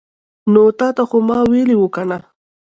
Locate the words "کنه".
1.95-2.17